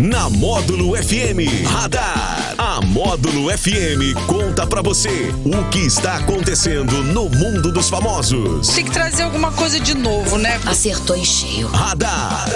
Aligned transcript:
na 0.00 0.30
Módulo 0.30 0.96
FM 0.96 1.66
Radar. 1.66 2.54
A 2.56 2.80
Módulo 2.80 3.50
FM 3.50 4.16
conta 4.26 4.66
pra 4.66 4.80
você 4.80 5.30
o 5.44 5.68
que 5.68 5.80
está 5.80 6.16
acontecendo 6.16 7.04
no 7.04 7.28
mundo 7.28 7.70
dos 7.70 7.90
famosos. 7.90 8.68
Tem 8.68 8.84
que 8.84 8.90
trazer 8.90 9.24
alguma 9.24 9.52
coisa 9.52 9.78
de 9.78 9.94
novo, 9.94 10.38
né? 10.38 10.58
Acertou 10.64 11.14
em 11.16 11.24
cheio. 11.24 11.68
Radar. 11.68 12.46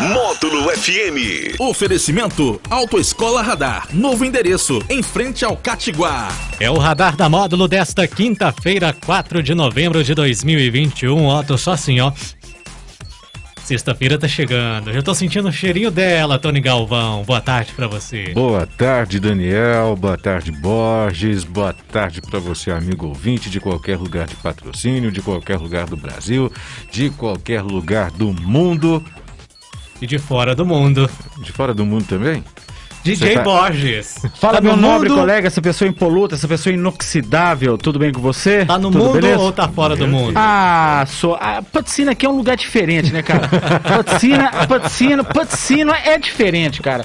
Módulo 0.00 0.70
FM. 0.70 1.60
Oferecimento 1.60 2.58
Autoescola 2.70 3.42
Radar. 3.42 3.86
Novo 3.92 4.24
endereço, 4.24 4.82
em 4.88 5.02
frente 5.02 5.44
ao 5.44 5.58
Catiguá. 5.58 6.28
É 6.58 6.70
o 6.70 6.78
radar 6.78 7.16
da 7.16 7.28
módulo 7.28 7.68
desta 7.68 8.08
quinta-feira, 8.08 8.96
4 9.04 9.42
de 9.42 9.54
novembro 9.54 10.02
de 10.02 10.14
2021. 10.14 11.26
Ó, 11.26 11.42
tô 11.42 11.58
só 11.58 11.72
assim, 11.72 12.00
ó. 12.00 12.12
Sexta-feira 13.64 14.18
tá 14.18 14.26
chegando. 14.26 14.92
Já 14.92 15.00
tô 15.00 15.14
sentindo 15.14 15.48
o 15.48 15.52
cheirinho 15.52 15.90
dela, 15.90 16.38
Tony 16.38 16.60
Galvão. 16.60 17.22
Boa 17.22 17.40
tarde 17.40 17.72
pra 17.72 17.86
você. 17.86 18.32
Boa 18.34 18.66
tarde, 18.66 19.20
Daniel. 19.20 19.94
Boa 19.96 20.18
tarde, 20.18 20.50
Borges. 20.50 21.44
Boa 21.44 21.72
tarde 21.72 22.20
para 22.20 22.38
você, 22.40 22.70
amigo 22.70 23.06
ouvinte 23.06 23.48
de 23.48 23.60
qualquer 23.60 23.96
lugar 23.96 24.26
de 24.26 24.34
patrocínio, 24.36 25.12
de 25.12 25.22
qualquer 25.22 25.58
lugar 25.58 25.86
do 25.86 25.96
Brasil, 25.96 26.52
de 26.90 27.10
qualquer 27.10 27.62
lugar 27.62 28.10
do 28.10 28.32
mundo. 28.32 29.04
E 30.02 30.06
de 30.06 30.18
fora 30.18 30.54
do 30.54 30.64
mundo. 30.64 31.08
De 31.42 31.52
fora 31.52 31.74
do 31.74 31.84
mundo 31.84 32.06
também? 32.06 32.42
DJ 33.02 33.34
tá- 33.34 33.42
Borges. 33.42 34.16
Fala, 34.38 34.54
Tá 34.54 34.60
meu 34.60 34.76
no 34.76 34.82
nobre 34.82 35.08
mundo? 35.08 35.18
colega, 35.20 35.46
essa 35.46 35.62
pessoa 35.62 35.88
impoluta, 35.88 36.34
essa 36.34 36.46
pessoa 36.46 36.72
inoxidável, 36.72 37.78
tudo 37.78 37.98
bem 37.98 38.12
com 38.12 38.20
você? 38.20 38.64
Tá 38.66 38.78
no 38.78 38.90
Tudo 38.90 39.04
mundo 39.04 39.12
beleza? 39.14 39.38
ou 39.38 39.52
tá 39.52 39.68
fora 39.68 39.96
do 39.96 40.06
mundo? 40.06 40.34
Ah, 40.36 41.04
sou. 41.08 41.34
A 41.34 41.62
Patrocínio 41.62 42.12
aqui 42.12 42.26
é 42.26 42.28
um 42.28 42.36
lugar 42.36 42.56
diferente, 42.56 43.12
né, 43.12 43.22
cara? 43.22 43.48
Patrocínio, 43.48 44.50
Patrocínio, 44.68 45.24
Patrocínio 45.24 45.94
é 45.94 46.18
diferente, 46.18 46.82
cara. 46.82 47.04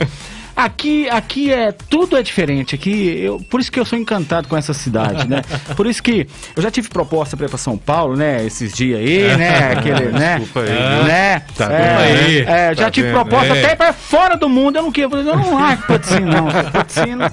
Aqui, 0.55 1.09
aqui 1.09 1.51
é 1.51 1.71
tudo 1.71 2.15
é 2.17 2.23
diferente. 2.23 2.75
Aqui, 2.75 3.19
eu, 3.21 3.39
por 3.49 3.59
isso 3.59 3.70
que 3.71 3.77
eu 3.79 3.84
sou 3.85 3.99
encantado 3.99 4.48
com 4.48 4.55
essa 4.55 4.73
cidade, 4.73 5.27
né? 5.27 5.41
Por 5.75 5.85
isso 5.85 6.01
que 6.01 6.27
eu 6.55 6.63
já 6.63 6.71
tive 6.71 6.87
proposta 6.87 7.35
para 7.35 7.45
ir 7.45 7.49
para 7.49 7.57
São 7.57 7.77
Paulo, 7.77 8.15
né? 8.15 8.45
Esses 8.45 8.73
dias 8.73 8.99
aí, 8.99 9.35
né? 9.35 9.71
Aquele, 9.73 10.05
né? 10.17 10.39
Desculpa 10.39 10.62
aí, 10.62 10.70
É, 10.77 11.03
né? 11.03 11.39
Tá 11.57 11.65
é, 11.73 11.95
aí? 11.97 12.39
é, 12.39 12.75
já 12.75 12.85
Tá 12.85 12.91
tive 12.91 13.07
vendo? 13.07 13.15
proposta 13.15 13.53
É. 13.53 13.65
até 13.65 13.75
para 13.75 13.91
fora 13.91 14.37
do 14.37 14.47
mundo. 14.47 14.77
Eu 14.77 14.84
não 14.84 14.91
queria, 14.93 15.09
eu 15.13 15.23
não 15.35 15.57
acho 15.57 15.84
patrocínio, 15.84 16.27
não. 16.27 16.45
Patrocínio, 16.71 17.25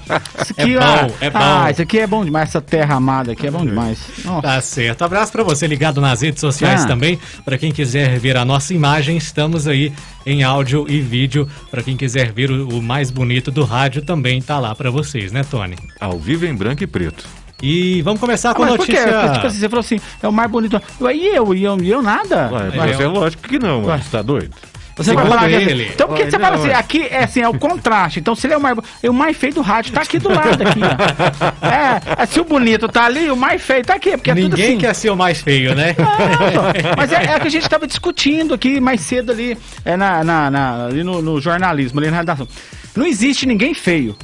isso 0.42 0.52
aqui, 0.58 0.74
É 0.74 0.78
ó. 0.78 1.02
bom, 1.06 1.14
é 1.20 1.30
bom. 1.30 1.38
Ah, 1.40 1.70
isso 1.70 1.82
aqui 1.82 1.98
é 2.00 2.06
bom 2.08 2.24
demais. 2.24 2.48
Essa 2.48 2.60
terra 2.60 2.96
amada 2.96 3.32
aqui 3.32 3.46
é 3.46 3.50
bom 3.52 3.64
demais. 3.64 3.98
Nossa. 4.24 4.42
Tá 4.42 4.60
certo. 4.60 5.04
Abraço 5.04 5.30
pra 5.30 5.44
você 5.44 5.66
ligado 5.68 6.00
nas 6.00 6.22
redes 6.22 6.40
sociais 6.40 6.84
Ah. 6.84 6.88
também. 6.88 7.18
Pra 7.44 7.56
quem 7.56 7.70
quiser 7.70 8.18
ver 8.18 8.36
a 8.36 8.44
nossa 8.44 8.74
imagem, 8.74 9.16
estamos 9.16 9.68
aí 9.68 9.92
em 10.26 10.42
áudio 10.42 10.86
e 10.88 11.00
vídeo. 11.00 11.48
Pra 11.70 11.82
quem 11.82 11.96
quiser 11.96 12.32
ver 12.32 12.50
o, 12.50 12.68
o 12.78 12.82
mais 12.82 13.10
bonito 13.10 13.50
do 13.50 13.64
rádio, 13.64 14.02
também 14.02 14.40
tá 14.40 14.58
lá 14.58 14.74
pra 14.74 14.90
vocês, 14.90 15.32
né, 15.32 15.42
Tony? 15.44 15.76
Ao 16.00 16.18
vivo 16.18 16.46
em 16.46 16.54
branco 16.54 16.82
e 16.82 16.86
preto. 16.86 17.24
E 17.62 18.02
vamos 18.02 18.18
começar 18.20 18.50
Ah, 18.50 18.54
com 18.54 18.64
a 18.64 18.66
mas 18.66 18.76
por 18.76 18.86
quê? 18.86 18.92
notícia. 18.92 19.12
Porque, 19.20 19.32
tipo 19.34 19.46
assim, 19.46 19.58
você 19.58 19.68
falou 19.68 19.80
assim, 19.80 20.00
é 20.20 20.26
o 20.28 20.32
mais 20.32 20.50
bonito. 20.50 20.82
E 21.00 21.36
eu, 21.36 21.54
e 21.54 21.62
eu, 21.62 21.78
e 21.80 21.90
eu 21.90 22.02
nada? 22.02 22.50
Ué, 22.52 22.72
mas 22.76 22.98
é 23.00 23.06
lógico 23.06 23.48
que 23.48 23.58
não, 23.58 23.84
Ué. 23.84 23.98
você 23.98 24.10
tá 24.10 24.20
doido? 24.20 24.50
Você 24.96 25.14
vai 25.14 25.24
Segundo 25.24 25.34
falar 25.38 25.50
ele. 25.50 25.90
Então 25.94 26.06
por 26.08 26.16
que 26.16 26.24
você 26.24 26.38
fala 26.38 26.50
não, 26.56 26.62
assim? 26.64 26.68
ué. 26.68 26.74
Aqui 26.74 27.02
é 27.10 27.24
assim, 27.24 27.40
é 27.40 27.48
o 27.48 27.58
contraste. 27.58 28.20
Então 28.20 28.34
se 28.34 28.46
ele 28.46 28.54
é 28.54 28.56
o 28.56 28.60
mais, 28.60 28.76
é 29.02 29.08
o 29.10 29.14
mais 29.14 29.36
feio 29.36 29.54
do 29.54 29.60
rádio, 29.62 29.92
tá 29.92 30.02
aqui 30.02 30.18
do 30.18 30.28
lado 30.28 30.62
aqui, 30.62 30.80
ó. 30.82 31.62
É, 31.66 32.22
é, 32.22 32.26
se 32.26 32.38
o 32.40 32.44
bonito 32.44 32.86
tá 32.88 33.04
ali, 33.06 33.30
o 33.30 33.36
mais 33.36 33.62
feio 33.62 33.82
tá 33.84 33.94
aqui, 33.94 34.10
porque 34.12 34.30
é 34.30 34.34
tudo 34.34 34.48
Ninguém 34.50 34.68
assim. 34.70 34.78
quer 34.78 34.94
ser 34.94 35.10
o 35.10 35.16
mais 35.16 35.40
feio, 35.40 35.74
né? 35.74 35.94
Não, 35.98 36.92
mas 36.96 37.10
é, 37.12 37.16
é 37.24 37.40
que 37.40 37.46
a 37.46 37.50
gente 37.50 37.62
estava 37.64 37.86
discutindo 37.86 38.52
aqui 38.54 38.80
mais 38.80 39.00
cedo 39.00 39.32
ali, 39.32 39.56
é 39.84 39.96
na, 39.96 40.22
na, 40.22 40.50
na- 40.50 40.84
ali 40.86 41.02
no, 41.02 41.22
no 41.22 41.40
jornalismo, 41.40 41.98
ali 42.00 42.10
na 42.10 42.18
redação. 42.18 42.46
Não 42.94 43.06
existe 43.06 43.46
ninguém 43.46 43.72
feio. 43.74 44.16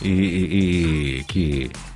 e, 0.01 0.09
e- 0.09 1.19
e 1.21 1.25
que 1.25 1.71
é, 1.71 1.88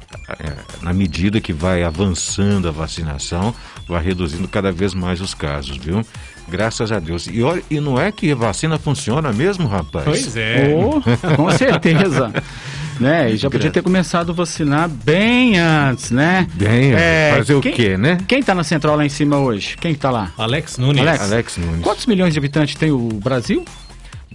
na 0.83 0.93
medida 0.93 1.41
que 1.41 1.53
vai 1.53 1.83
avançando 1.83 2.69
a 2.69 2.71
vacinação, 2.71 3.55
vai 3.89 4.03
reduzindo 4.03 4.47
cada 4.49 4.71
vez 4.73 4.95
mais 4.95 5.21
os 5.21 5.35
casos, 5.35 5.77
viu? 5.77 6.05
Graças 6.49 6.91
a 6.91 6.99
Deus. 6.99 7.27
E, 7.31 7.43
olha, 7.43 7.63
e 7.71 7.81
não 7.81 7.99
é 8.01 8.11
que 8.11 8.33
a 8.33 8.35
vacina 8.35 8.79
funciona 8.79 9.33
mesmo, 9.33 9.67
rapaz? 9.69 10.05
Pois 10.05 10.37
é. 10.37 10.75
Oh, 10.77 11.01
com 11.37 11.51
certeza. 11.53 12.33
né? 13.01 13.31
E 13.33 13.37
já 13.37 13.49
podia 13.49 13.71
ter 13.71 13.83
começado 13.83 14.31
a 14.31 14.35
vacinar 14.35 14.89
bem 14.89 15.59
antes, 15.59 16.11
né? 16.11 16.47
Bem, 16.55 16.93
É, 16.95 17.35
fazer 17.37 17.61
quem- 17.61 17.73
o 17.73 17.75
quê, 17.75 17.97
né? 17.97 18.19
Quem 18.27 18.43
tá 18.43 18.55
na 18.55 18.65
central 18.65 18.97
lá 18.97 19.05
em 19.07 19.09
cima 19.09 19.39
hoje? 19.39 19.77
Quem 19.81 19.95
que 19.95 20.01
tá 20.01 20.11
lá? 20.11 20.33
Alex 20.37 20.79
Nunes. 20.79 21.01
Alex. 21.01 21.23
Alex 21.23 21.57
Nunes. 21.59 21.81
Quantos 21.83 22.07
milhões 22.07 22.33
de 22.33 22.39
habitantes 22.39 22.75
tem 22.75 22.91
o 22.91 23.09
Brasil? 23.09 23.65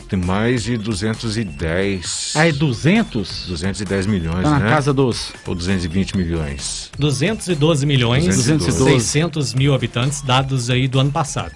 Tem 0.10 0.20
mais 0.20 0.64
de 0.64 0.78
210. 0.78 2.34
Ah, 2.36 2.48
é 2.48 2.52
200? 2.52 3.46
210 3.48 4.06
milhões, 4.06 4.44
Tá 4.44 4.52
na 4.52 4.60
né? 4.60 4.70
casa 4.70 4.94
dos... 4.94 5.34
Ou 5.46 5.56
220 5.56 6.16
milhões. 6.16 6.92
212 6.98 7.86
milhões, 7.86 8.26
212. 8.26 9.02
600 9.02 9.54
mil 9.54 9.74
habitantes, 9.74 10.22
dados 10.22 10.70
aí 10.70 10.88
do 10.88 11.00
ano 11.00 11.12
passado. 11.12 11.52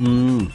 Hum. 0.00 0.48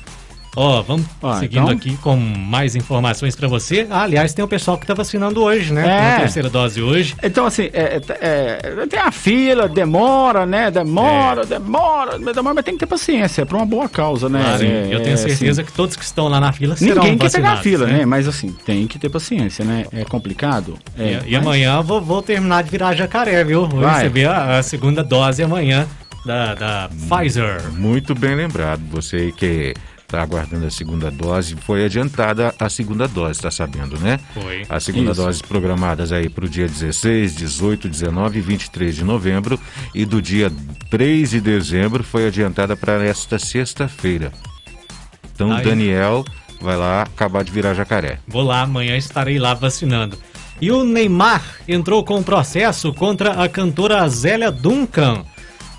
Ó, 0.61 0.81
vamos 0.81 1.05
Ó, 1.21 1.35
seguindo 1.39 1.61
então- 1.61 1.69
aqui 1.77 1.95
com 1.97 2.17
mais 2.17 2.75
informações 2.75 3.33
pra 3.33 3.47
você. 3.47 3.87
Ah, 3.89 4.01
aliás, 4.03 4.33
tem 4.33 4.43
o 4.43 4.47
pessoal 4.47 4.77
que 4.77 4.85
tá 4.85 4.93
vacinando 4.93 5.41
hoje, 5.41 5.71
né? 5.71 5.83
É. 5.87 6.09
Com 6.09 6.15
a 6.17 6.19
terceira 6.19 6.49
dose 6.49 6.81
hoje. 6.81 7.15
Então, 7.23 7.45
assim, 7.45 7.69
é, 7.71 8.01
é, 8.19 8.59
é, 8.81 8.85
tem 8.87 8.99
a 8.99 9.09
fila, 9.09 9.69
demora, 9.69 10.45
né? 10.45 10.69
Demora, 10.69 11.45
demora, 11.45 12.19
demora, 12.19 12.53
mas 12.55 12.65
tem 12.65 12.73
que 12.73 12.79
ter 12.81 12.87
paciência, 12.87 13.44
é 13.44 13.45
pra 13.45 13.56
uma 13.56 13.65
boa 13.65 13.88
causa, 13.88 14.27
né? 14.27 14.41
Claro, 14.44 14.63
É, 14.65 14.88
eu 14.94 15.01
tenho 15.01 15.13
é, 15.13 15.17
certeza 15.17 15.61
assim, 15.61 15.71
que 15.71 15.77
todos 15.77 15.95
que 15.95 16.03
estão 16.03 16.27
lá 16.27 16.41
na 16.41 16.51
fila 16.51 16.75
serão 16.75 17.03
Ninguém 17.03 17.17
quer 17.17 17.31
pegar 17.31 17.53
a 17.53 17.57
fila, 17.57 17.85
né? 17.88 18.05
Mas 18.05 18.27
assim, 18.27 18.53
tem 18.65 18.85
que 18.85 19.00
ter 19.00 19.07
paciência, 19.07 19.63
né? 19.63 19.85
É 19.94 20.03
complicado. 20.03 20.77
E, 20.97 21.01
É, 21.01 21.21
e 21.25 21.31
mas- 21.35 21.41
amanhã 21.41 21.77
eu 21.77 21.83
vou, 21.83 22.01
vou 22.01 22.21
terminar 22.21 22.63
de 22.63 22.69
virar 22.69 22.94
jacaré, 22.95 23.45
viu? 23.45 23.65
Vou 23.65 23.79
Vai. 23.79 23.95
receber 24.00 24.25
a, 24.27 24.57
a 24.57 24.63
segunda 24.63 25.01
dose 25.05 25.41
amanhã 25.41 25.88
da, 26.25 26.53
da 26.53 26.89
Pfizer. 27.07 27.62
Muito 27.71 28.13
bem 28.13 28.35
lembrado. 28.35 28.81
Você 28.91 29.31
que 29.38 29.73
está 30.09 30.23
aguardando 30.23 30.65
a 30.65 30.71
segunda 30.71 31.11
dose, 31.11 31.56
foi 31.56 31.85
adiantada 31.85 32.53
a 32.59 32.67
segunda 32.67 33.07
dose, 33.07 33.33
está 33.33 33.51
sabendo, 33.51 33.97
né? 34.00 34.19
Foi. 34.33 34.65
A 34.67 34.79
segunda 34.79 35.11
Isso. 35.11 35.21
dose 35.21 35.44
programadas 35.44 36.11
aí 36.11 36.27
para 36.27 36.45
o 36.45 36.50
dia 36.50 36.67
16, 36.67 37.35
18, 37.35 37.88
19 37.88 38.39
e 38.39 38.41
23 38.41 38.95
de 38.95 39.03
novembro 39.03 39.59
e 39.94 40.06
do 40.06 40.19
dia 40.19 40.51
3 40.89 41.29
de 41.29 41.39
dezembro 41.39 42.03
foi 42.03 42.27
adiantada 42.27 42.75
para 42.75 43.03
esta 43.03 43.38
sexta-feira. 43.38 44.31
Então, 45.33 45.51
Aí. 45.51 45.63
Daniel 45.63 46.25
vai 46.59 46.75
lá 46.75 47.03
acabar 47.03 47.44
de 47.44 47.51
virar 47.51 47.75
jacaré. 47.75 48.19
Vou 48.27 48.41
lá, 48.41 48.63
amanhã 48.63 48.97
estarei 48.97 49.38
lá 49.38 49.53
vacinando. 49.53 50.17
E 50.59 50.71
o 50.71 50.83
Neymar 50.83 51.44
entrou 51.67 52.03
com 52.03 52.21
processo 52.23 52.91
contra 52.94 53.44
a 53.44 53.47
cantora 53.47 54.05
Zélia 54.09 54.51
Duncan 54.51 55.23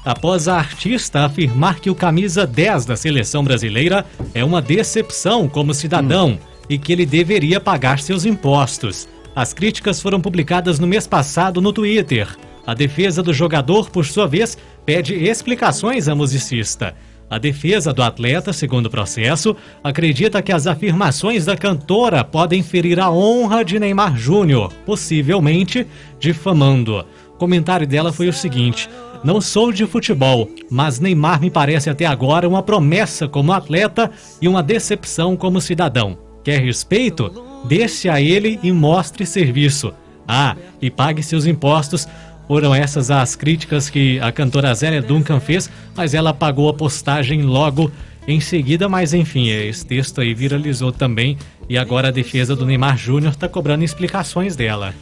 após 0.04 0.48
a 0.48 0.56
artista 0.56 1.24
afirmar 1.24 1.80
que 1.80 1.90
o 1.90 1.94
camisa 1.94 2.46
10 2.46 2.86
da 2.86 2.96
seleção 2.96 3.44
brasileira 3.44 4.04
é 4.34 4.44
uma 4.44 4.62
decepção 4.62 5.48
como 5.48 5.74
cidadão 5.74 6.38
e 6.68 6.78
que 6.78 6.92
ele 6.92 7.04
deveria 7.04 7.60
pagar 7.60 7.98
seus 8.00 8.24
impostos. 8.24 9.08
As 9.34 9.52
críticas 9.52 10.00
foram 10.00 10.20
publicadas 10.20 10.78
no 10.78 10.86
mês 10.86 11.06
passado 11.06 11.60
no 11.60 11.72
Twitter. 11.72 12.28
A 12.66 12.74
defesa 12.74 13.22
do 13.22 13.32
jogador, 13.32 13.90
por 13.90 14.04
sua 14.04 14.26
vez, 14.26 14.56
pede 14.84 15.14
explicações 15.14 16.08
à 16.08 16.14
musicista. 16.14 16.94
A 17.30 17.38
defesa 17.38 17.92
do 17.92 18.02
atleta, 18.02 18.52
segundo 18.52 18.86
o 18.86 18.90
processo, 18.90 19.56
acredita 19.84 20.42
que 20.42 20.50
as 20.50 20.66
afirmações 20.66 21.44
da 21.44 21.56
cantora 21.56 22.24
podem 22.24 22.60
ferir 22.60 22.98
a 22.98 23.08
honra 23.08 23.64
de 23.64 23.78
Neymar 23.78 24.16
Júnior, 24.16 24.72
possivelmente 24.84 25.86
difamando. 26.18 26.98
O 26.98 27.19
comentário 27.40 27.86
dela 27.86 28.12
foi 28.12 28.28
o 28.28 28.32
seguinte: 28.32 28.88
Não 29.24 29.40
sou 29.40 29.72
de 29.72 29.86
futebol, 29.86 30.48
mas 30.70 31.00
Neymar 31.00 31.40
me 31.40 31.50
parece 31.50 31.88
até 31.88 32.04
agora 32.04 32.46
uma 32.46 32.62
promessa 32.62 33.26
como 33.26 33.52
atleta 33.52 34.10
e 34.42 34.46
uma 34.46 34.62
decepção 34.62 35.36
como 35.36 35.60
cidadão. 35.60 36.18
Quer 36.44 36.60
respeito? 36.60 37.32
Deixe 37.64 38.08
a 38.08 38.20
ele 38.20 38.60
e 38.62 38.70
mostre 38.70 39.24
serviço. 39.24 39.92
Ah, 40.28 40.54
e 40.80 40.90
pague 40.90 41.22
seus 41.22 41.46
impostos 41.46 42.06
foram 42.46 42.74
essas 42.74 43.10
as 43.12 43.36
críticas 43.36 43.88
que 43.88 44.18
a 44.18 44.32
cantora 44.32 44.74
Zélia 44.74 45.00
Duncan 45.00 45.38
fez, 45.38 45.70
mas 45.94 46.14
ela 46.14 46.30
apagou 46.30 46.68
a 46.68 46.74
postagem 46.74 47.42
logo 47.42 47.92
em 48.26 48.40
seguida. 48.40 48.88
Mas 48.88 49.14
enfim, 49.14 49.48
esse 49.50 49.86
texto 49.86 50.20
aí 50.20 50.34
viralizou 50.34 50.90
também 50.90 51.38
e 51.68 51.78
agora 51.78 52.08
a 52.08 52.10
defesa 52.10 52.56
do 52.56 52.66
Neymar 52.66 52.98
Júnior 52.98 53.32
está 53.32 53.48
cobrando 53.48 53.84
explicações 53.84 54.56
dela. 54.56 54.92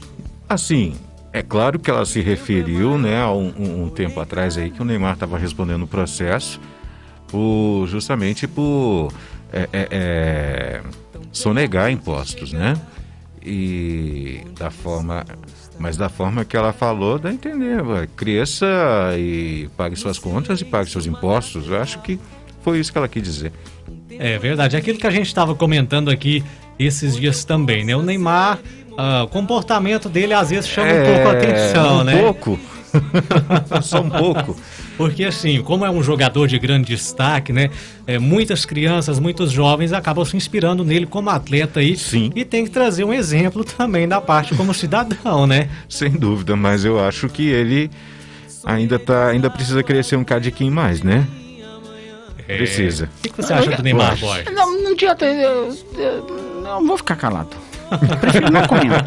Assim, 0.47 0.95
é 1.33 1.43
claro 1.43 1.79
que 1.79 1.91
ela 1.91 2.05
se 2.05 2.21
referiu, 2.21 2.99
né, 2.99 3.21
a 3.21 3.33
um, 3.33 3.85
um 3.85 3.91
tempo 3.91 4.21
atrás 4.21 4.57
aí 4.57 4.71
que 4.71 4.81
o 4.81 4.85
Neymar 4.85 5.15
estava 5.15 5.39
respondendo 5.39 5.83
o 5.83 5.87
processo 5.87 6.61
por, 7.29 7.87
justamente 7.87 8.47
por 8.47 9.13
é, 9.53 9.69
é, 9.73 9.89
é, 9.91 10.83
sonegar 11.33 11.91
impostos, 11.91 12.53
né? 12.53 12.75
E 13.45 14.43
da 14.59 14.71
forma 14.71 15.25
mas 15.79 15.97
da 15.97 16.09
forma 16.09 16.45
que 16.45 16.57
ela 16.57 16.73
falou, 16.73 17.19
dá 17.19 17.29
a 17.29 17.33
entender. 17.33 17.81
Cresça 18.17 18.67
e 19.17 19.71
pague 19.77 19.95
suas 19.95 20.19
contas 20.19 20.61
e 20.61 20.65
pague 20.65 20.91
seus 20.91 21.07
impostos. 21.07 21.69
Eu 21.69 21.81
acho 21.81 22.01
que 22.01 22.19
foi 22.63 22.81
isso 22.81 22.91
que 22.91 22.99
ela 22.99 23.09
quis 23.09 23.23
dizer. 23.23 23.53
É 24.11 24.37
verdade. 24.39 24.75
É 24.75 24.79
aquilo 24.81 24.99
que 24.99 25.07
a 25.07 25.11
gente 25.11 25.29
estava 25.29 25.55
comentando 25.55 26.11
aqui 26.11 26.43
esses 26.79 27.17
dias 27.17 27.45
também, 27.45 27.85
né? 27.85 27.95
O 27.97 28.03
Neymar, 28.03 28.59
uh, 28.99 29.25
o 29.25 29.29
comportamento 29.29 30.09
dele 30.09 30.35
às 30.35 30.51
vezes 30.51 30.69
chama 30.69 30.89
é, 30.89 31.03
um 31.03 31.15
pouco 31.15 31.29
a 31.29 31.33
atenção, 31.33 32.01
um 32.01 32.05
né? 32.05 32.15
Um 32.17 32.21
pouco. 32.21 32.61
Só 33.83 34.01
um 34.01 34.11
pouco. 34.11 34.57
Porque 34.97 35.25
assim, 35.25 35.63
como 35.63 35.85
é 35.85 35.91
um 35.91 36.03
jogador 36.03 36.49
de 36.49 36.59
grande 36.59 36.89
destaque, 36.89 37.53
né? 37.53 37.71
É, 38.07 38.19
muitas 38.19 38.65
crianças, 38.65 39.21
muitos 39.21 39.53
jovens 39.53 39.93
acabam 39.93 40.25
se 40.25 40.37
inspirando 40.37 40.85
nele 40.85 41.07
como 41.07 41.31
atleta 41.31 41.81
aí. 41.81 41.97
Sim. 41.97 42.33
E 42.35 42.45
tem 42.45 42.65
que 42.65 42.71
trazer 42.71 43.05
um 43.05 43.13
exemplo 43.13 43.63
também 43.65 44.09
da 44.09 44.21
parte 44.21 44.55
como 44.55 44.75
cidadão, 44.75 45.47
né? 45.47 45.69
Sem 45.89 46.11
dúvida, 46.11 46.57
mas 46.57 46.85
eu 46.85 46.99
acho 46.99 47.29
que 47.29 47.47
ele 47.49 47.91
ainda 48.65 48.99
tá, 48.99 49.29
ainda 49.29 49.49
precisa 49.49 49.83
crescer 49.83 50.17
um 50.17 50.25
cadiquinho 50.25 50.73
mais, 50.73 51.03
né? 51.03 51.27
É. 52.49 52.57
Precisa. 52.57 53.11
O 53.19 53.23
que, 53.23 53.43
você 53.43 53.53
acha 53.53 53.71
do 53.77 53.83
Neymar, 53.83 54.19
Borges? 54.19 54.55
Não, 54.55 54.83
não 54.83 54.93
adianta. 54.93 55.27
Eu, 55.27 55.77
eu, 55.99 56.63
não 56.63 56.87
vou 56.87 56.97
ficar 56.97 57.15
calado. 57.15 57.68
Prefiro 58.21 58.51
não 58.51 58.67
comentar. 58.67 59.05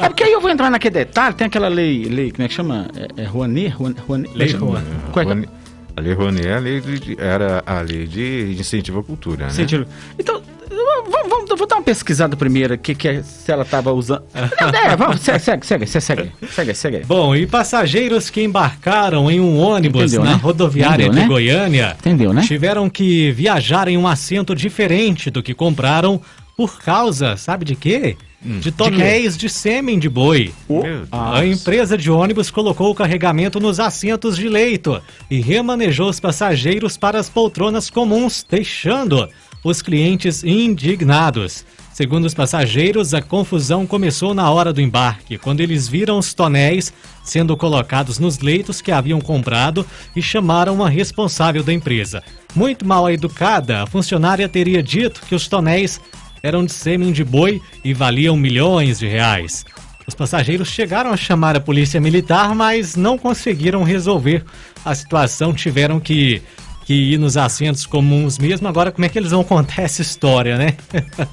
É 0.00 0.08
porque 0.08 0.22
aí 0.24 0.32
eu 0.32 0.40
vou 0.40 0.50
entrar 0.50 0.70
naquele 0.70 0.94
detalhe, 0.94 1.34
tem 1.34 1.46
aquela 1.46 1.68
lei, 1.68 2.04
lei 2.04 2.30
como 2.30 2.44
é 2.44 2.48
que 2.48 2.54
chama? 2.54 2.86
É, 3.16 3.22
é 3.22 3.24
Rouanet? 3.24 3.68
Rouanet? 3.74 4.30
Lei 4.36 4.52
Rouanet. 4.52 4.86
Qual 5.12 5.30
é 5.30 5.34
que- 5.34 5.48
A 5.96 6.00
Lei 6.00 6.12
Rouanet 6.14 6.46
é 6.46 6.54
a 6.54 6.58
lei 6.58 6.80
de- 6.80 7.16
era 7.20 7.62
a 7.66 7.80
lei 7.80 8.06
de 8.06 8.56
incentivo 8.58 9.00
à 9.00 9.02
cultura, 9.02 9.46
né? 9.46 9.50
Sentido. 9.50 9.84
Então, 10.16 10.40
vamos, 10.70 11.28
vamos, 11.28 11.48
vou 11.58 11.66
dar 11.66 11.74
uma 11.76 11.82
pesquisada 11.82 12.36
primeiro, 12.36 12.78
que, 12.78 12.94
que 12.94 13.08
é- 13.08 13.22
se 13.22 13.50
ela 13.50 13.62
estava 13.64 13.92
usando. 13.92 14.22
é, 14.32 14.94
vamos, 14.96 15.20
segue, 15.20 15.40
segue, 15.40 15.66
segue, 15.66 15.86
segue, 15.86 16.00
segue, 16.00 16.32
segue, 16.52 16.74
segue. 16.74 17.00
Bom, 17.04 17.34
e 17.34 17.46
passageiros 17.48 18.30
que 18.30 18.40
embarcaram 18.42 19.28
em 19.28 19.40
um 19.40 19.58
ônibus 19.58 20.02
Entendeu, 20.12 20.22
na 20.24 20.36
né? 20.36 20.40
rodoviária 20.40 21.02
Entendeu, 21.06 21.12
de 21.14 21.20
né? 21.20 21.26
Goiânia 21.26 21.96
Entendeu, 21.98 22.32
né? 22.32 22.42
tiveram 22.42 22.88
que 22.88 23.32
viajar 23.32 23.88
em 23.88 23.96
um 23.96 24.06
assento 24.06 24.54
diferente 24.54 25.30
do 25.32 25.42
que 25.42 25.52
compraram 25.52 26.20
por 26.58 26.80
causa, 26.80 27.36
sabe 27.36 27.64
de 27.64 27.76
quê? 27.76 28.16
De 28.42 28.72
tonéis 28.72 29.38
de, 29.38 29.48
sêmen 29.48 29.96
de 29.96 30.08
boi. 30.08 30.52
Deus. 30.68 31.08
A 31.12 31.46
empresa 31.46 31.96
de 31.96 32.10
ônibus 32.10 32.50
colocou 32.50 32.90
o 32.90 32.94
carregamento 32.96 33.60
nos 33.60 33.78
assentos 33.78 34.36
de 34.36 34.48
leito 34.48 35.00
e 35.30 35.40
remanejou 35.40 36.08
os 36.08 36.18
passageiros 36.18 36.96
para 36.96 37.16
as 37.20 37.30
poltronas 37.30 37.88
comuns, 37.88 38.44
deixando 38.48 39.28
os 39.62 39.80
clientes 39.80 40.42
indignados. 40.42 41.64
Segundo 41.92 42.24
os 42.24 42.34
passageiros, 42.34 43.14
a 43.14 43.22
confusão 43.22 43.86
começou 43.86 44.34
na 44.34 44.50
hora 44.50 44.72
do 44.72 44.80
embarque, 44.80 45.38
quando 45.38 45.60
eles 45.60 45.88
viram 45.88 46.18
os 46.18 46.34
tonéis 46.34 46.92
sendo 47.22 47.56
colocados 47.56 48.18
nos 48.18 48.38
leitos 48.38 48.80
que 48.80 48.90
haviam 48.90 49.20
comprado 49.20 49.86
e 50.16 50.22
chamaram 50.22 50.74
uma 50.74 50.88
responsável 50.88 51.62
da 51.62 51.72
empresa. 51.72 52.22
Muito 52.54 52.86
mal 52.86 53.10
educada, 53.10 53.82
a 53.82 53.86
funcionária 53.86 54.48
teria 54.48 54.82
dito 54.82 55.20
que 55.28 55.34
os 55.34 55.46
tonéis 55.46 56.00
eram 56.42 56.64
de 56.64 56.72
sêmen 56.72 57.12
de 57.12 57.24
boi 57.24 57.60
e 57.84 57.92
valiam 57.92 58.36
milhões 58.36 58.98
de 58.98 59.06
reais. 59.06 59.64
Os 60.06 60.14
passageiros 60.14 60.68
chegaram 60.68 61.10
a 61.12 61.16
chamar 61.16 61.54
a 61.54 61.60
polícia 61.60 62.00
militar, 62.00 62.54
mas 62.54 62.96
não 62.96 63.18
conseguiram 63.18 63.82
resolver 63.82 64.42
a 64.82 64.94
situação, 64.94 65.52
tiveram 65.52 66.00
que, 66.00 66.42
que 66.86 66.94
ir 66.94 67.18
nos 67.18 67.36
assentos 67.36 67.84
comuns 67.84 68.38
mesmo. 68.38 68.66
Agora, 68.66 68.90
como 68.90 69.04
é 69.04 69.08
que 69.08 69.18
eles 69.18 69.32
vão 69.32 69.44
contar 69.44 69.82
essa 69.82 70.00
história, 70.00 70.56
né? 70.56 70.76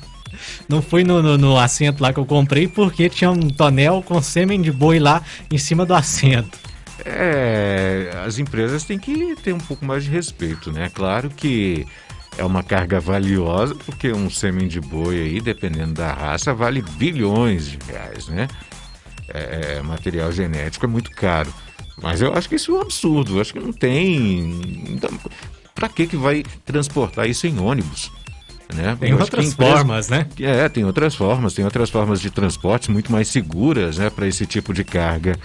Não 0.67 0.81
fui 0.81 1.05
no, 1.05 1.23
no, 1.23 1.37
no 1.37 1.57
assento 1.57 2.03
lá 2.03 2.11
que 2.11 2.19
eu 2.19 2.25
comprei 2.25 2.67
porque 2.67 3.07
tinha 3.07 3.31
um 3.31 3.49
tonel 3.49 4.03
com 4.05 4.21
sêmen 4.21 4.61
de 4.61 4.69
boi 4.69 4.99
lá 4.99 5.23
em 5.49 5.57
cima 5.57 5.85
do 5.85 5.93
assento. 5.93 6.59
É, 7.05 8.11
as 8.25 8.37
empresas 8.37 8.83
têm 8.83 8.99
que 8.99 9.35
ter 9.37 9.53
um 9.53 9.59
pouco 9.59 9.85
mais 9.85 10.03
de 10.03 10.09
respeito, 10.09 10.71
né? 10.71 10.89
Claro 10.93 11.29
que 11.29 11.85
é 12.37 12.43
uma 12.43 12.63
carga 12.63 12.99
valiosa, 12.99 13.75
porque 13.75 14.11
um 14.11 14.29
sêmen 14.29 14.67
de 14.67 14.79
boi 14.81 15.15
aí, 15.19 15.41
dependendo 15.41 15.93
da 15.93 16.11
raça, 16.13 16.53
vale 16.53 16.81
bilhões 16.81 17.67
de 17.69 17.79
reais, 17.87 18.27
né? 18.27 18.47
É, 19.27 19.81
material 19.81 20.31
genético 20.31 20.85
é 20.85 20.89
muito 20.89 21.11
caro. 21.11 21.51
Mas 22.01 22.21
eu 22.21 22.33
acho 22.33 22.47
que 22.49 22.55
isso 22.55 22.71
é 22.71 22.75
um 22.79 22.81
absurdo. 22.81 23.35
Eu 23.37 23.41
acho 23.41 23.53
que 23.53 23.59
não 23.59 23.71
tem. 23.71 24.59
Então, 24.89 25.09
pra 25.73 25.87
que 25.89 26.05
que 26.07 26.17
vai 26.17 26.43
transportar 26.65 27.27
isso 27.29 27.47
em 27.47 27.57
ônibus? 27.59 28.11
Né? 28.73 28.97
Tem 28.99 29.11
Eu 29.11 29.19
outras 29.19 29.45
empresa- 29.47 29.71
formas, 29.77 30.09
né? 30.09 30.27
É, 30.39 30.67
tem 30.67 30.83
outras 30.83 31.15
formas, 31.15 31.53
tem 31.53 31.63
outras 31.63 31.89
formas 31.89 32.19
de 32.19 32.29
transporte 32.29 32.91
muito 32.91 33.11
mais 33.11 33.27
seguras, 33.29 33.97
né, 33.97 34.09
para 34.09 34.27
esse 34.27 34.45
tipo 34.45 34.73
de 34.73 34.83
carga. 34.83 35.37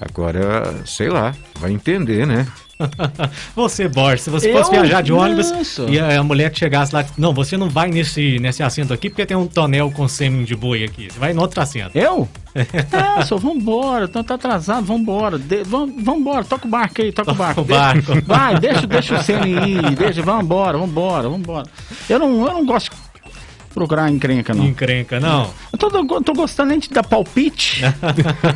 Agora, 0.00 0.82
sei 0.86 1.08
lá, 1.08 1.34
vai 1.58 1.72
entender, 1.72 2.26
né? 2.26 2.46
Você, 3.54 3.88
Borges, 3.88 4.22
se 4.22 4.30
você 4.30 4.50
Eu? 4.50 4.56
fosse 4.56 4.70
viajar 4.70 5.02
de 5.02 5.12
ônibus 5.12 5.50
Nossa. 5.50 5.82
e 5.82 5.98
a 5.98 6.22
mulher 6.22 6.50
que 6.50 6.58
chegasse 6.58 6.94
lá, 6.94 7.04
não, 7.16 7.32
você 7.32 7.56
não 7.56 7.68
vai 7.68 7.88
nesse, 7.90 8.38
nesse 8.38 8.62
assento 8.62 8.92
aqui 8.92 9.08
porque 9.10 9.26
tem 9.26 9.36
um 9.36 9.46
tonel 9.46 9.90
com 9.90 10.06
sêmen 10.08 10.44
de 10.44 10.54
boi 10.54 10.84
aqui. 10.84 11.08
Você 11.10 11.18
vai 11.18 11.32
no 11.32 11.42
outro 11.42 11.60
assento. 11.60 11.96
Eu? 11.96 12.28
Não, 12.90 13.22
só 13.24 13.36
vambora, 13.36 14.08
tá, 14.08 14.24
tá 14.24 14.34
atrasado, 14.34 14.84
vambora. 14.84 15.38
De, 15.38 15.62
vam, 15.62 15.88
vambora, 16.02 16.44
toca 16.44 16.66
o 16.66 16.70
barco 16.70 17.00
aí, 17.00 17.12
toca 17.12 17.30
o 17.30 17.34
barco. 17.34 17.60
o 17.60 17.64
barco. 17.64 18.20
Vai, 18.26 18.58
deixa, 18.58 18.86
deixa 18.88 19.14
o 19.16 19.22
Sene 19.22 19.50
ir, 19.50 19.94
deixa, 19.94 20.20
vambora, 20.20 20.76
vambora, 20.76 21.28
vambora. 21.28 21.66
Eu 22.08 22.18
não, 22.18 22.46
eu 22.46 22.52
não 22.52 22.66
gosto 22.66 22.90
de 22.90 22.96
procurar 23.72 24.10
encrenca, 24.10 24.52
não. 24.52 24.66
Encrenca, 24.66 25.20
não. 25.20 25.50
Eu 25.72 25.78
tô, 25.78 25.88
eu 25.96 26.22
tô 26.22 26.32
gostando 26.32 26.70
nem 26.70 26.80
de 26.80 26.88
dar 26.88 27.04
palpite. 27.04 27.82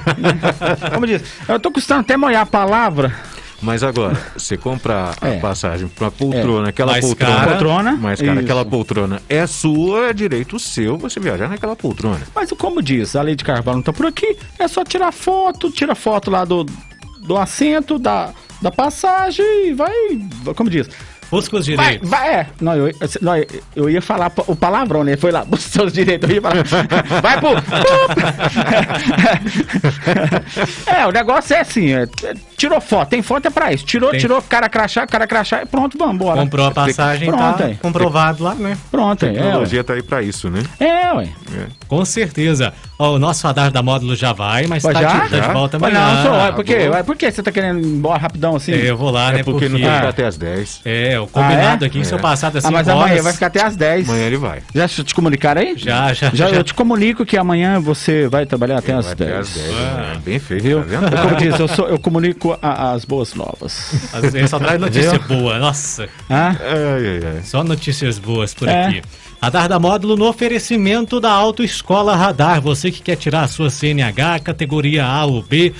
Como 0.92 1.06
diz, 1.06 1.22
eu 1.48 1.60
tô 1.60 1.70
gostando 1.70 2.00
até 2.00 2.16
molhar 2.16 2.42
a 2.42 2.46
palavra. 2.46 3.14
Mas 3.62 3.82
agora, 3.82 4.16
você 4.36 4.56
comprar 4.56 5.16
É. 5.22 5.36
a 5.38 5.40
passagem 5.40 5.88
para 5.88 6.10
poltrona, 6.10 6.68
aquela 6.68 6.92
Mais 6.92 7.04
poltrona, 7.04 7.34
cara. 7.36 7.50
Poltrona. 7.52 7.92
mais 7.92 8.20
cara, 8.20 8.32
Isso. 8.34 8.40
aquela 8.44 8.64
poltrona 8.64 9.22
é 9.28 9.46
sua, 9.46 10.08
é 10.08 10.12
direito 10.12 10.58
seu 10.58 10.98
você 10.98 11.18
viajar 11.20 11.48
naquela 11.48 11.74
poltrona. 11.74 12.20
Mas 12.34 12.50
como 12.52 12.82
diz, 12.82 13.16
a 13.16 13.22
lei 13.22 13.34
de 13.34 13.44
Carvalho 13.44 13.76
não 13.76 13.82
tá 13.82 13.92
por 13.92 14.06
aqui, 14.06 14.36
é 14.58 14.68
só 14.68 14.84
tirar 14.84 15.12
foto, 15.12 15.70
tira 15.70 15.94
foto 15.94 16.30
lá 16.30 16.44
do, 16.44 16.64
do 17.20 17.36
assento, 17.36 17.98
da, 17.98 18.32
da 18.60 18.70
passagem 18.70 19.68
e 19.68 19.72
vai, 19.72 19.92
como 20.56 20.68
diz, 20.68 20.88
Busca 21.30 21.56
os 21.56 21.66
vai, 21.66 21.76
direitos. 21.76 22.08
vai, 22.08 22.34
é. 22.34 22.46
Não, 22.60 22.74
eu, 22.76 22.94
não, 23.20 23.32
eu 23.74 23.90
ia 23.90 24.00
falar 24.02 24.32
o 24.46 24.54
palavrão, 24.56 25.02
né? 25.04 25.16
Foi 25.16 25.30
lá, 25.32 25.44
os 25.50 25.60
seus 25.60 25.92
direitos, 25.92 26.28
eu 26.28 26.36
ia 26.36 26.42
falar, 26.42 26.62
vai 27.22 27.40
pro... 27.40 27.50
é, 30.86 31.06
o 31.06 31.10
negócio 31.10 31.54
é 31.54 31.60
assim, 31.60 31.92
é, 31.92 32.02
é, 32.22 32.34
tirou 32.56 32.80
foto, 32.80 33.08
tem 33.08 33.22
foto 33.22 33.46
é 33.46 33.50
pra 33.50 33.72
isso, 33.72 33.84
tirou, 33.84 34.10
Tem. 34.10 34.20
tirou, 34.20 34.40
cara 34.42 34.68
crachá, 34.68 35.06
cara 35.06 35.26
crachá, 35.26 35.62
e 35.62 35.66
pronto, 35.66 35.96
vamos 35.98 36.14
embora. 36.14 36.40
Comprou 36.40 36.66
a 36.66 36.70
passagem, 36.70 37.28
Pronto, 37.28 37.58
tá 37.58 37.64
aí. 37.64 37.74
comprovado 37.76 38.42
lá, 38.42 38.54
né? 38.54 38.76
Pronto, 38.90 39.24
A 39.24 39.28
é, 39.28 39.32
ué. 39.32 39.36
tecnologia 39.38 39.84
tá 39.84 39.94
aí 39.94 40.02
para 40.02 40.22
isso, 40.22 40.48
né? 40.50 40.62
É, 40.78 41.12
ué. 41.12 41.28
É. 41.52 41.66
Com 41.88 42.04
certeza. 42.04 42.72
Ó, 42.96 43.14
o 43.16 43.18
nosso 43.18 43.44
radar 43.44 43.72
da 43.72 43.82
módulo 43.82 44.14
já 44.14 44.32
vai, 44.32 44.68
mas 44.68 44.82
Vai 44.84 44.94
tá, 44.94 45.02
já? 45.02 45.08
De, 45.08 45.18
tá 45.18 45.26
de 45.26 45.36
Já? 45.38 45.52
volta 45.52 45.78
Mas 45.80 45.96
amanhã. 45.96 46.14
não, 46.14 46.22
só, 46.22 46.32
ué, 46.44 46.52
por 46.52 46.64
quê? 46.64 46.88
Ué, 46.88 47.02
por 47.02 47.16
que 47.16 47.28
você 47.30 47.42
tá 47.42 47.50
querendo 47.50 47.80
ir 47.80 47.86
embora 47.86 48.20
rapidão 48.20 48.54
assim? 48.54 48.70
É, 48.72 48.88
eu 48.90 48.96
vou 48.96 49.10
lá, 49.10 49.30
É 49.30 49.38
né? 49.38 49.42
porque 49.42 49.68
não 49.68 49.76
tem 49.80 49.88
que 49.88 49.94
ficar 49.96 50.08
até 50.10 50.24
as 50.26 50.36
10. 50.38 50.80
É, 50.84 51.18
o 51.18 51.26
combinado 51.26 51.84
Ah, 51.84 51.86
é? 51.86 51.88
aqui, 51.88 52.04
se 52.04 52.12
eu 52.14 52.18
É. 52.18 52.22
passar 52.22 52.52
das 52.52 52.64
ah, 52.64 52.68
5 52.68 52.72
mas 52.78 52.86
horas... 52.86 53.02
amanhã 53.02 53.22
vai 53.22 53.32
ficar 53.32 53.46
até 53.48 53.64
às 53.64 53.74
10. 53.76 54.08
Amanhã 54.08 54.26
ele 54.26 54.36
vai. 54.36 54.62
Já 54.72 54.86
te 54.86 55.12
comunicaram 55.12 55.60
aí? 55.60 55.76
Já, 55.76 56.12
já, 56.12 56.30
Já, 56.32 56.48
já. 56.50 56.54
eu 56.56 56.62
te 56.62 56.72
comunico 56.72 57.26
que 57.26 57.36
amanhã 57.36 57.80
você 57.80 58.28
vai 58.28 58.46
trabalhar 58.46 58.78
até 58.78 58.92
às 58.92 59.06
vai 59.06 59.12
até 59.14 59.24
10. 59.24 59.38
às 59.40 59.54
10. 59.54 59.74
Ah. 59.74 59.96
né? 60.14 60.20
Bem 60.24 60.38
feito, 60.38 60.62
Viu? 60.62 60.78
tá 60.78 60.86
vendo? 60.86 61.16
Como 61.20 61.36
diz, 61.36 61.58
eu, 61.58 61.66
sou- 61.66 61.88
eu 61.88 61.98
comunico 61.98 62.56
a- 62.62 62.92
as 62.92 63.04
boas 63.04 63.34
novas. 63.34 64.08
Às 64.14 64.32
vezes 64.32 64.50
só 64.50 64.60
traz 64.60 64.80
notícia 64.80 65.18
boa, 65.18 65.58
nossa. 65.58 66.04
Hã? 66.30 66.56
Ai, 66.60 67.06
ai, 67.06 67.20
ai. 67.38 67.42
Só 67.42 67.64
notícias 67.64 68.20
boas 68.20 68.54
por 68.54 68.68
É. 68.68 68.86
aqui. 68.86 69.02
Radar 69.44 69.68
da 69.68 69.78
Módulo 69.78 70.16
no 70.16 70.26
oferecimento 70.26 71.20
da 71.20 71.30
Autoescola 71.30 72.16
Radar. 72.16 72.62
Você 72.62 72.90
que 72.90 73.02
quer 73.02 73.14
tirar 73.14 73.42
a 73.42 73.46
sua 73.46 73.68
CNH, 73.68 74.40
categoria 74.40 75.04
A 75.04 75.26
ou 75.26 75.42
B, 75.42 75.74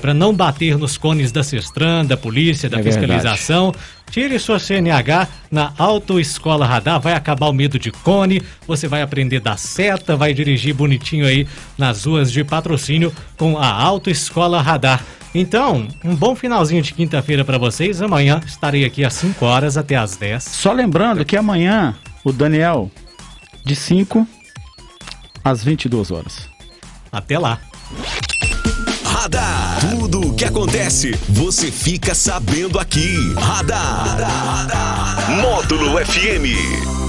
para 0.00 0.12
não 0.12 0.34
bater 0.34 0.76
nos 0.76 0.98
cones 0.98 1.30
da 1.30 1.44
Sestran, 1.44 2.04
da 2.04 2.16
polícia, 2.16 2.68
da 2.68 2.80
É 2.80 2.82
fiscalização. 2.82 3.72
Tire 4.10 4.36
sua 4.40 4.58
CNH 4.58 5.28
na 5.52 5.72
Autoescola 5.78 6.66
Radar, 6.66 6.98
vai 7.00 7.12
acabar 7.12 7.46
o 7.46 7.52
medo 7.52 7.78
de 7.78 7.92
cone, 7.92 8.42
você 8.66 8.88
vai 8.88 9.02
aprender 9.02 9.38
da 9.38 9.56
seta, 9.56 10.16
vai 10.16 10.34
dirigir 10.34 10.74
bonitinho 10.74 11.26
aí 11.26 11.46
nas 11.78 12.06
ruas 12.06 12.32
de 12.32 12.42
patrocínio 12.42 13.14
com 13.36 13.56
a 13.56 13.70
Autoescola 13.70 14.60
Radar. 14.60 15.00
Então, 15.32 15.86
um 16.04 16.16
bom 16.16 16.34
finalzinho 16.34 16.82
de 16.82 16.92
quinta-feira 16.92 17.44
para 17.44 17.56
vocês. 17.56 18.02
Amanhã 18.02 18.40
estarei 18.44 18.84
aqui 18.84 19.04
às 19.04 19.14
5 19.14 19.44
horas 19.46 19.76
até 19.76 19.94
às 19.94 20.16
10. 20.16 20.42
Só 20.42 20.72
lembrando 20.72 21.24
que 21.24 21.36
amanhã 21.36 21.94
o 22.24 22.32
Daniel, 22.32 22.90
de 23.64 23.74
5 23.74 24.26
às 25.44 25.64
22 25.64 26.10
horas. 26.10 26.48
Até 27.10 27.38
lá. 27.38 27.58
Radar. 29.04 29.80
Tudo 29.90 30.28
o 30.28 30.34
que 30.34 30.44
acontece, 30.44 31.12
você 31.28 31.70
fica 31.70 32.14
sabendo 32.14 32.78
aqui. 32.78 33.16
Radar. 33.34 35.30
Módulo 35.42 35.98
FM. 36.04 36.99